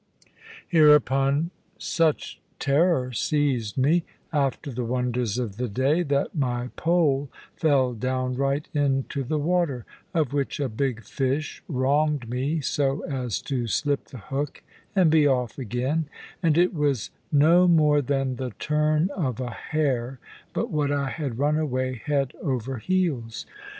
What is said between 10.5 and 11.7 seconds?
a big fish